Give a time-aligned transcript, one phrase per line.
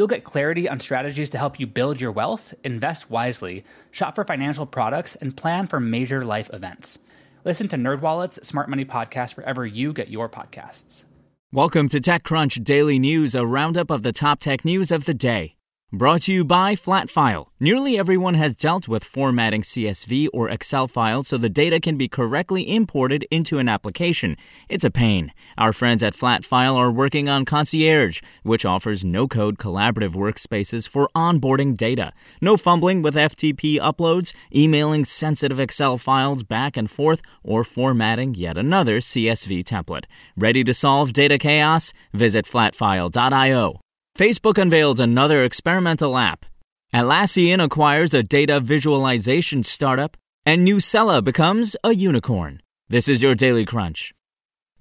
[0.00, 4.24] You'll get clarity on strategies to help you build your wealth, invest wisely, shop for
[4.24, 7.00] financial products, and plan for major life events.
[7.44, 11.04] Listen to NerdWallet's Smart Money Podcast wherever you get your podcasts.
[11.52, 15.56] Welcome to TechCrunch Daily News, a roundup of the top tech news of the day.
[15.92, 17.46] Brought to you by Flatfile.
[17.58, 22.06] Nearly everyone has dealt with formatting CSV or Excel files so the data can be
[22.06, 24.36] correctly imported into an application.
[24.68, 25.32] It's a pain.
[25.58, 31.10] Our friends at Flatfile are working on Concierge, which offers no code collaborative workspaces for
[31.16, 32.12] onboarding data.
[32.40, 38.56] No fumbling with FTP uploads, emailing sensitive Excel files back and forth, or formatting yet
[38.56, 40.04] another CSV template.
[40.36, 41.92] Ready to solve data chaos?
[42.12, 43.80] Visit flatfile.io.
[44.16, 46.44] Facebook unveils another experimental app.
[46.92, 52.60] Atlassian acquires a data visualization startup, and Newsela becomes a unicorn.
[52.88, 54.12] This is your Daily Crunch.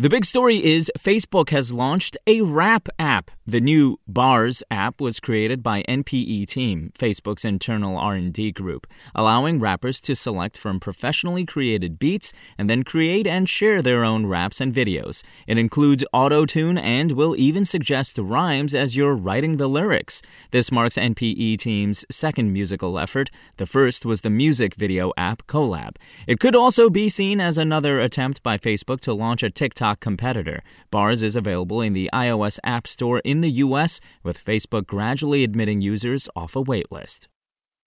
[0.01, 3.31] The big story is Facebook has launched a rap app.
[3.45, 9.99] The new Bars app was created by NPE Team, Facebook's internal R&D group, allowing rappers
[10.01, 14.73] to select from professionally created beats and then create and share their own raps and
[14.73, 15.21] videos.
[15.47, 20.21] It includes auto-tune and will even suggest rhymes as you're writing the lyrics.
[20.51, 23.29] This marks NPE Team's second musical effort.
[23.57, 25.97] The first was the music video app Collab.
[26.25, 30.61] It could also be seen as another attempt by Facebook to launch a TikTok competitor.
[30.91, 35.81] Bars is available in the iOS App Store in the US, with Facebook gradually admitting
[35.81, 37.27] users off a waitlist.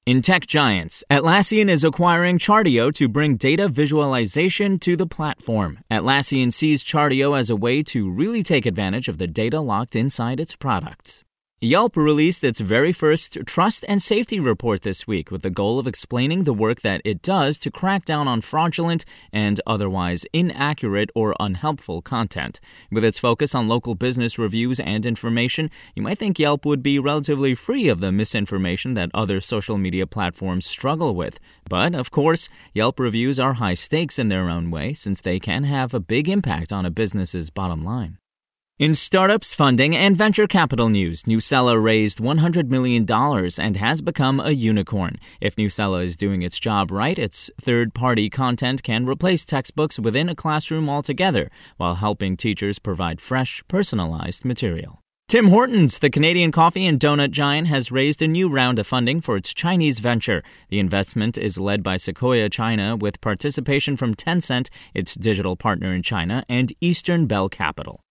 [0.04, 5.78] In tech giants, Atlassian is acquiring Chartio to bring data visualization to the platform.
[5.90, 10.40] Atlassian sees Chartio as a way to really take advantage of the data locked inside
[10.40, 11.22] its products.
[11.64, 15.86] Yelp released its very first trust and safety report this week with the goal of
[15.86, 21.36] explaining the work that it does to crack down on fraudulent and otherwise inaccurate or
[21.38, 22.58] unhelpful content.
[22.90, 26.98] With its focus on local business reviews and information, you might think Yelp would be
[26.98, 31.38] relatively free of the misinformation that other social media platforms struggle with.
[31.70, 35.62] But, of course, Yelp reviews are high stakes in their own way since they can
[35.62, 38.18] have a big impact on a business's bottom line.
[38.82, 44.50] In startups, funding, and venture capital news, Newsela raised $100 million and has become a
[44.50, 45.18] unicorn.
[45.40, 50.28] If Newsela is doing its job right, its third party content can replace textbooks within
[50.28, 54.98] a classroom altogether while helping teachers provide fresh, personalized material.
[55.28, 59.20] Tim Hortons, the Canadian coffee and donut giant, has raised a new round of funding
[59.20, 60.42] for its Chinese venture.
[60.70, 66.02] The investment is led by Sequoia China with participation from Tencent, its digital partner in
[66.02, 68.02] China, and Eastern Bell Capital.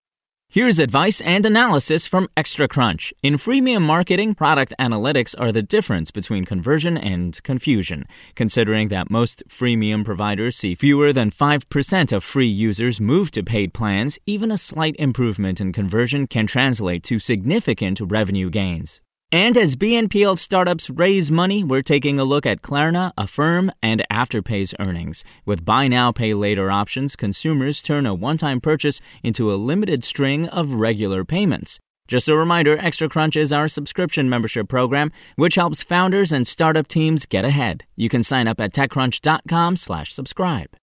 [0.54, 3.14] Here's advice and analysis from Extra Crunch.
[3.24, 8.04] In freemium marketing, product analytics are the difference between conversion and confusion.
[8.36, 13.74] Considering that most freemium providers see fewer than 5% of free users move to paid
[13.74, 19.00] plans, even a slight improvement in conversion can translate to significant revenue gains.
[19.34, 24.74] And as BNPL startups raise money, we're taking a look at Klarna, Affirm, and Afterpay's
[24.78, 25.24] earnings.
[25.46, 30.04] With buy now, pay later options, consumers turn a one time purchase into a limited
[30.04, 31.80] string of regular payments.
[32.10, 36.90] Just a reminder, Extra Crunch is our subscription membership program, which helps founders and startup
[36.90, 37.86] teams get ahead.
[37.96, 40.81] You can sign up at techcrunch.com/subscribe.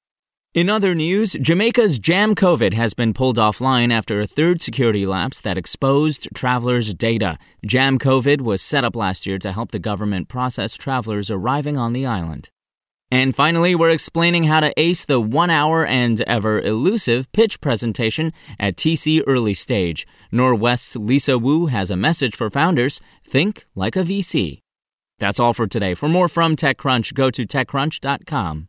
[0.58, 5.56] In other news, Jamaica's JamCOVID has been pulled offline after a third security lapse that
[5.56, 7.38] exposed travelers' data.
[7.64, 12.05] JamCOVID was set up last year to help the government process travelers arriving on the
[12.05, 12.50] island.
[13.08, 18.32] And finally, we're explaining how to ace the one hour and ever elusive pitch presentation
[18.58, 20.08] at TC Early Stage.
[20.32, 24.62] Norwest's Lisa Wu has a message for founders think like a VC.
[25.20, 25.94] That's all for today.
[25.94, 28.69] For more from TechCrunch, go to TechCrunch.com.